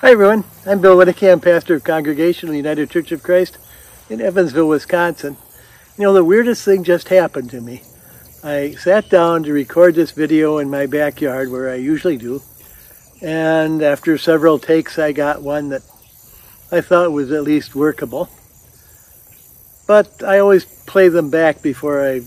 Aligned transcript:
Hi 0.00 0.12
everyone, 0.12 0.44
I'm 0.64 0.80
Bill 0.80 0.96
Wittecamp, 0.96 1.42
pastor 1.42 1.74
of 1.74 1.82
Congregational 1.82 2.54
United 2.54 2.88
Church 2.88 3.10
of 3.10 3.24
Christ 3.24 3.58
in 4.08 4.20
Evansville, 4.20 4.68
Wisconsin. 4.68 5.36
You 5.96 6.04
know, 6.04 6.12
the 6.12 6.22
weirdest 6.22 6.64
thing 6.64 6.84
just 6.84 7.08
happened 7.08 7.50
to 7.50 7.60
me. 7.60 7.82
I 8.44 8.76
sat 8.78 9.10
down 9.10 9.42
to 9.42 9.52
record 9.52 9.96
this 9.96 10.12
video 10.12 10.58
in 10.58 10.70
my 10.70 10.86
backyard 10.86 11.50
where 11.50 11.68
I 11.68 11.74
usually 11.74 12.16
do, 12.16 12.42
and 13.22 13.82
after 13.82 14.16
several 14.16 14.60
takes 14.60 15.00
I 15.00 15.10
got 15.10 15.42
one 15.42 15.70
that 15.70 15.82
I 16.70 16.80
thought 16.80 17.10
was 17.10 17.32
at 17.32 17.42
least 17.42 17.74
workable. 17.74 18.30
But 19.88 20.22
I 20.22 20.38
always 20.38 20.64
play 20.64 21.08
them 21.08 21.28
back 21.28 21.60
before 21.60 22.08
I 22.08 22.20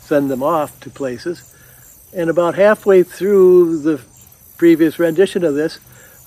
send 0.00 0.32
them 0.32 0.42
off 0.42 0.80
to 0.80 0.90
places. 0.90 1.54
And 2.12 2.28
about 2.28 2.56
halfway 2.56 3.04
through 3.04 3.82
the 3.82 4.00
previous 4.58 4.98
rendition 4.98 5.44
of 5.44 5.54
this, 5.54 5.78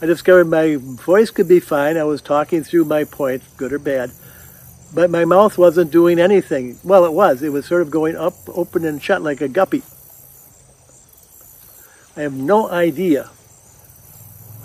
I 0.02 0.06
discovered 0.06 0.46
my 0.46 0.78
voice 0.78 1.30
could 1.30 1.48
be 1.48 1.60
fine. 1.60 1.98
I 1.98 2.04
was 2.04 2.22
talking 2.22 2.64
through 2.64 2.86
my 2.86 3.04
point, 3.04 3.44
good 3.58 3.74
or 3.74 3.80
bad, 3.80 4.12
but 4.94 5.10
my 5.10 5.26
mouth 5.26 5.58
wasn't 5.58 5.92
doing 5.92 6.20
anything. 6.20 6.78
Well, 6.84 7.04
it 7.06 7.12
was. 7.12 7.44
It 7.44 7.52
was 7.52 7.66
sort 7.66 7.82
of 7.82 7.92
going 7.92 8.16
up, 8.16 8.34
open 8.48 8.86
and 8.86 9.02
shut 9.02 9.22
like 9.22 9.42
a 9.42 9.50
guppy. 9.50 9.84
I 12.16 12.22
have 12.22 12.34
no 12.34 12.70
idea 12.70 13.30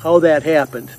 how 0.03 0.21
that 0.21 0.45
happened. 0.45 0.91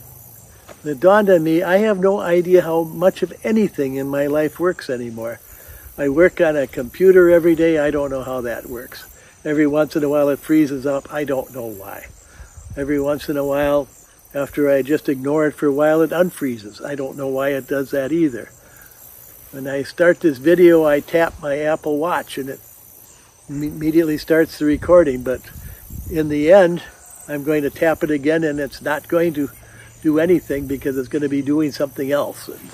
It 0.83 0.99
dawned 0.99 1.29
on 1.29 1.43
me, 1.43 1.63
I 1.63 1.77
have 1.77 1.99
no 1.99 2.19
idea 2.19 2.61
how 2.61 2.83
much 2.83 3.23
of 3.23 3.33
anything 3.43 3.95
in 3.95 4.07
my 4.07 4.27
life 4.27 4.59
works 4.59 4.89
anymore. 4.89 5.39
I 5.97 6.09
work 6.09 6.41
on 6.41 6.57
a 6.57 6.67
computer 6.67 7.31
every 7.31 7.55
day. 7.55 7.79
I 7.79 7.89
don't 7.89 8.11
know 8.11 8.23
how 8.23 8.41
that 8.41 8.65
works. 8.65 9.07
Every 9.45 9.65
once 9.65 9.95
in 9.95 10.03
a 10.03 10.09
while 10.09 10.27
it 10.29 10.39
freezes 10.39 10.85
up. 10.85 11.11
I 11.13 11.23
don't 11.23 11.53
know 11.53 11.67
why. 11.67 12.07
Every 12.75 12.99
once 12.99 13.29
in 13.29 13.37
a 13.37 13.45
while 13.45 13.87
after 14.35 14.69
I 14.69 14.81
just 14.81 15.07
ignore 15.07 15.47
it 15.47 15.53
for 15.53 15.67
a 15.67 15.73
while, 15.73 16.01
it 16.01 16.09
unfreezes. 16.11 16.83
I 16.83 16.95
don't 16.95 17.17
know 17.17 17.29
why 17.29 17.49
it 17.49 17.67
does 17.67 17.91
that 17.91 18.11
either. 18.11 18.49
When 19.51 19.65
I 19.65 19.83
start 19.83 20.19
this 20.19 20.37
video, 20.37 20.83
I 20.83 20.99
tap 20.99 21.33
my 21.41 21.57
Apple 21.59 21.97
Watch 21.97 22.37
and 22.37 22.49
it 22.49 22.59
immediately 23.47 24.17
starts 24.17 24.59
the 24.59 24.65
recording. 24.65 25.23
But 25.23 25.39
in 26.11 26.27
the 26.27 26.51
end, 26.51 26.83
I'm 27.29 27.45
going 27.45 27.63
to 27.63 27.69
tap 27.69 28.03
it 28.03 28.11
again 28.11 28.43
and 28.43 28.59
it's 28.59 28.81
not 28.81 29.07
going 29.07 29.33
to 29.35 29.49
do 30.03 30.19
anything 30.19 30.67
because 30.67 30.97
it's 30.97 31.07
going 31.07 31.21
to 31.21 31.29
be 31.29 31.41
doing 31.41 31.71
something 31.71 32.11
else. 32.11 32.49
And 32.49 32.69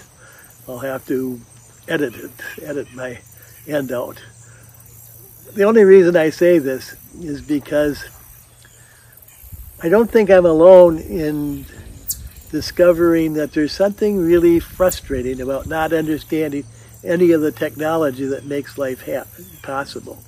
I'll 0.68 0.80
have 0.80 1.06
to 1.08 1.40
edit 1.88 2.16
it, 2.16 2.32
edit 2.64 2.92
my 2.96 3.20
end 3.68 3.92
out. 3.92 4.20
The 5.54 5.64
only 5.64 5.84
reason 5.84 6.16
I 6.16 6.32
say 6.32 6.58
this 6.58 6.96
is 7.20 7.42
because 7.42 8.04
I 9.84 9.90
don't 9.90 10.12
think 10.12 10.30
I'm 10.30 10.46
alone 10.46 11.00
in 11.00 11.66
discovering 12.52 13.34
that 13.34 13.54
there's 13.54 13.72
something 13.72 14.20
really 14.20 14.60
frustrating 14.60 15.42
about 15.42 15.66
not 15.66 15.92
understanding 15.92 16.66
any 17.04 17.32
of 17.32 17.42
the 17.42 17.52
technology 17.52 18.26
that 18.26 18.46
makes 18.46 18.78
life 18.78 19.02
happen, 19.02 19.46
possible. 19.64 20.22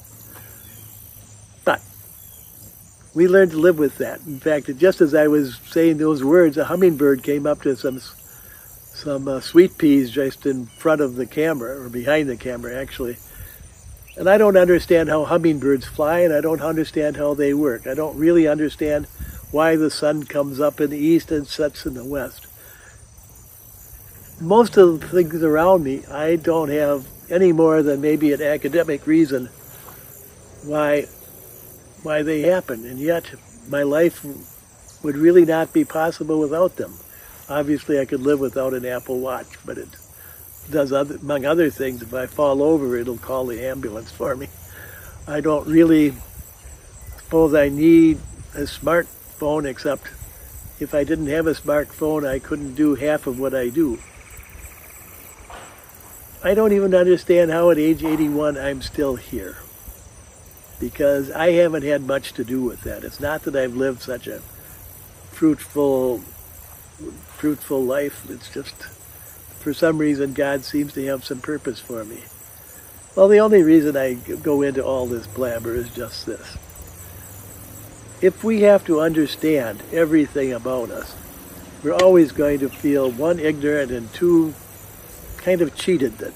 But 1.65 1.81
we 3.13 3.27
learned 3.27 3.51
to 3.51 3.57
live 3.57 3.77
with 3.77 3.99
that. 3.99 4.21
In 4.21 4.39
fact, 4.39 4.75
just 4.77 5.01
as 5.01 5.13
I 5.13 5.27
was 5.27 5.59
saying 5.69 5.97
those 5.97 6.23
words, 6.23 6.57
a 6.57 6.65
hummingbird 6.65 7.21
came 7.21 7.45
up 7.45 7.61
to 7.61 7.75
some 7.75 7.99
some 7.99 9.27
uh, 9.27 9.39
sweet 9.39 9.77
peas 9.77 10.09
just 10.09 10.45
in 10.45 10.65
front 10.65 11.01
of 11.01 11.15
the 11.15 11.25
camera, 11.25 11.79
or 11.79 11.89
behind 11.89 12.29
the 12.29 12.37
camera, 12.37 12.75
actually. 12.75 13.17
And 14.17 14.29
I 14.29 14.37
don't 14.37 14.55
understand 14.57 15.09
how 15.09 15.25
hummingbirds 15.25 15.85
fly, 15.85 16.19
and 16.19 16.33
I 16.33 16.41
don't 16.41 16.61
understand 16.61 17.17
how 17.17 17.33
they 17.33 17.53
work. 17.53 17.85
I 17.85 17.95
don't 17.95 18.17
really 18.17 18.47
understand 18.47 19.07
why 19.53 19.75
the 19.75 19.91
sun 19.91 20.23
comes 20.23 20.59
up 20.59 20.81
in 20.81 20.89
the 20.89 20.97
east 20.97 21.31
and 21.31 21.45
sets 21.45 21.85
in 21.85 21.93
the 21.93 22.03
west. 22.03 22.47
Most 24.41 24.77
of 24.77 24.99
the 24.99 25.07
things 25.07 25.43
around 25.43 25.83
me, 25.83 26.03
I 26.07 26.37
don't 26.37 26.69
have 26.69 27.05
any 27.29 27.51
more 27.51 27.83
than 27.83 28.01
maybe 28.01 28.33
an 28.33 28.41
academic 28.41 29.05
reason 29.05 29.49
why 30.63 31.05
why 32.01 32.23
they 32.23 32.41
happen, 32.41 32.83
and 32.83 32.99
yet 32.99 33.31
my 33.69 33.83
life 33.83 34.25
would 35.03 35.15
really 35.15 35.45
not 35.45 35.71
be 35.71 35.85
possible 35.85 36.39
without 36.39 36.75
them. 36.75 36.93
Obviously, 37.47 37.99
I 37.99 38.05
could 38.05 38.21
live 38.21 38.39
without 38.39 38.73
an 38.73 38.85
Apple 38.85 39.19
Watch, 39.19 39.47
but 39.63 39.77
it 39.77 39.89
does 40.71 40.91
other, 40.91 41.15
among 41.15 41.45
other 41.45 41.69
things. 41.69 42.01
If 42.01 42.13
I 42.13 42.25
fall 42.25 42.63
over, 42.63 42.97
it'll 42.97 43.17
call 43.17 43.45
the 43.45 43.63
ambulance 43.65 44.11
for 44.11 44.35
me. 44.35 44.47
I 45.27 45.39
don't 45.41 45.67
really 45.67 46.13
suppose 47.17 47.53
I 47.53 47.69
need 47.69 48.17
a 48.55 48.65
smart 48.65 49.07
phone, 49.33 49.65
except 49.65 50.07
if 50.79 50.93
I 50.93 51.03
didn't 51.03 51.27
have 51.27 51.47
a 51.47 51.53
smartphone, 51.53 52.27
I 52.27 52.39
couldn't 52.39 52.75
do 52.75 52.95
half 52.95 53.27
of 53.27 53.39
what 53.39 53.53
I 53.53 53.69
do. 53.69 53.99
I 56.43 56.53
don't 56.53 56.73
even 56.73 56.93
understand 56.93 57.51
how 57.51 57.69
at 57.69 57.77
age 57.77 58.03
81 58.03 58.57
I'm 58.57 58.81
still 58.81 59.15
here. 59.15 59.57
Because 60.79 61.31
I 61.31 61.51
haven't 61.51 61.83
had 61.83 62.05
much 62.05 62.33
to 62.33 62.43
do 62.43 62.61
with 62.61 62.81
that. 62.81 63.03
It's 63.03 63.19
not 63.19 63.43
that 63.43 63.55
I've 63.55 63.75
lived 63.75 64.01
such 64.01 64.27
a 64.27 64.39
fruitful, 65.31 66.19
fruitful 67.37 67.83
life. 67.83 68.29
It's 68.29 68.53
just, 68.53 68.75
for 69.59 69.73
some 69.73 69.97
reason, 69.97 70.33
God 70.33 70.65
seems 70.65 70.93
to 70.93 71.05
have 71.05 71.23
some 71.23 71.39
purpose 71.39 71.79
for 71.79 72.03
me. 72.03 72.23
Well, 73.15 73.29
the 73.29 73.39
only 73.39 73.63
reason 73.63 73.95
I 73.95 74.15
go 74.15 74.63
into 74.63 74.83
all 74.83 75.05
this 75.05 75.27
blabber 75.27 75.75
is 75.75 75.89
just 75.91 76.25
this 76.25 76.57
if 78.23 78.41
we 78.41 78.61
have 78.61 78.85
to 78.85 79.01
understand 79.01 79.83
everything 79.91 80.53
about 80.53 80.89
us, 80.89 81.13
we're 81.83 81.91
always 81.91 82.31
going 82.31 82.57
to 82.57 82.69
feel 82.69 83.11
one 83.11 83.37
ignorant 83.37 83.91
and 83.91 84.11
two 84.13 84.53
kind 85.39 85.59
of 85.59 85.75
cheated 85.75 86.17
that 86.19 86.33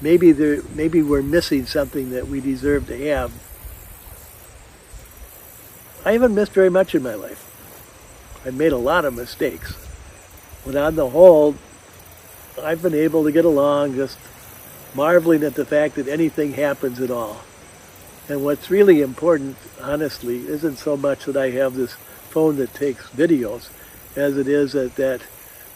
maybe 0.00 0.32
there 0.32 0.62
maybe 0.74 1.02
we're 1.02 1.20
missing 1.20 1.66
something 1.66 2.08
that 2.12 2.28
we 2.28 2.40
deserve 2.40 2.86
to 2.86 2.96
have. 3.10 3.30
I 6.02 6.12
haven't 6.12 6.34
missed 6.34 6.52
very 6.52 6.70
much 6.70 6.94
in 6.94 7.02
my 7.02 7.14
life. 7.14 7.44
I've 8.46 8.54
made 8.54 8.72
a 8.72 8.78
lot 8.78 9.04
of 9.04 9.12
mistakes. 9.12 9.76
But 10.64 10.76
on 10.76 10.94
the 10.94 11.10
whole, 11.10 11.56
I've 12.62 12.80
been 12.80 12.94
able 12.94 13.24
to 13.24 13.32
get 13.32 13.44
along 13.44 13.96
just 13.96 14.18
marveling 14.94 15.42
at 15.42 15.56
the 15.56 15.66
fact 15.66 15.96
that 15.96 16.08
anything 16.08 16.54
happens 16.54 17.02
at 17.02 17.10
all. 17.10 17.42
And 18.28 18.44
what's 18.44 18.70
really 18.70 19.00
important, 19.00 19.56
honestly, 19.82 20.46
isn't 20.46 20.76
so 20.76 20.98
much 20.98 21.24
that 21.24 21.36
I 21.36 21.50
have 21.50 21.74
this 21.74 21.94
phone 22.28 22.56
that 22.56 22.74
takes 22.74 23.08
videos, 23.08 23.70
as 24.16 24.36
it 24.36 24.46
is 24.46 24.72
that 24.72 24.96
that 24.96 25.22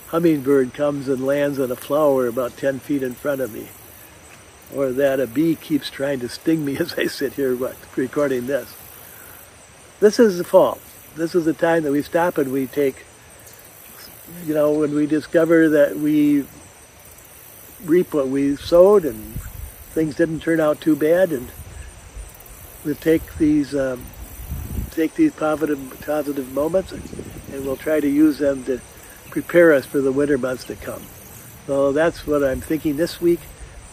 hummingbird 0.08 0.74
comes 0.74 1.08
and 1.08 1.26
lands 1.26 1.58
on 1.58 1.70
a 1.70 1.76
flower 1.76 2.26
about 2.26 2.58
10 2.58 2.80
feet 2.80 3.02
in 3.02 3.14
front 3.14 3.40
of 3.40 3.54
me, 3.54 3.68
or 4.74 4.92
that 4.92 5.18
a 5.18 5.26
bee 5.26 5.54
keeps 5.54 5.88
trying 5.88 6.20
to 6.20 6.28
sting 6.28 6.62
me 6.62 6.76
as 6.80 6.92
I 6.98 7.06
sit 7.06 7.32
here 7.34 7.56
recording 7.96 8.46
this. 8.46 8.74
This 10.00 10.20
is 10.20 10.36
the 10.36 10.44
fall. 10.44 10.78
This 11.14 11.34
is 11.34 11.46
the 11.46 11.54
time 11.54 11.84
that 11.84 11.92
we 11.92 12.02
stop 12.02 12.36
and 12.36 12.52
we 12.52 12.66
take, 12.66 13.06
you 14.44 14.52
know, 14.52 14.72
when 14.72 14.94
we 14.94 15.06
discover 15.06 15.70
that 15.70 15.96
we 15.96 16.44
reap 17.86 18.12
what 18.12 18.28
we 18.28 18.56
sowed 18.56 19.06
and 19.06 19.40
things 19.94 20.16
didn't 20.16 20.40
turn 20.40 20.60
out 20.60 20.80
too 20.80 20.96
bad 20.96 21.32
and 21.32 21.50
we'll 22.84 22.94
take 22.96 23.22
these 23.36 23.74
um, 23.74 24.04
take 24.90 25.14
these 25.14 25.32
positive 25.32 26.02
positive 26.04 26.52
moments 26.52 26.92
and, 26.92 27.02
we'll 27.66 27.76
try 27.76 28.00
to 28.00 28.08
use 28.08 28.38
them 28.38 28.64
to 28.64 28.80
prepare 29.30 29.74
us 29.74 29.84
for 29.84 30.00
the 30.00 30.10
winter 30.10 30.38
months 30.38 30.64
to 30.64 30.74
come. 30.74 31.02
So 31.66 31.92
that's 31.92 32.26
what 32.26 32.42
I'm 32.42 32.62
thinking 32.62 32.96
this 32.96 33.20
week. 33.20 33.40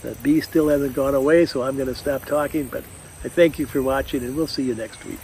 The 0.02 0.16
bee 0.16 0.40
still 0.40 0.70
hasn't 0.70 0.96
gone 0.96 1.14
away, 1.14 1.46
so 1.46 1.64
I'm 1.64 1.76
going 1.76 1.90
to 1.90 1.96
stop 1.96 2.24
talking. 2.24 2.68
But 2.68 2.86
I 3.26 3.28
thank 3.28 3.60
you 3.60 3.66
for 3.66 3.82
watching, 3.82 4.24
and 4.24 4.34
we'll 4.36 4.48
see 4.48 4.64
you 4.64 4.76
next 4.76 5.04
week. 5.04 5.20